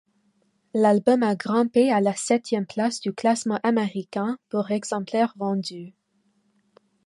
[0.73, 5.93] L'album a grimpé à la septième place du classement américain pour exemplaires vendus.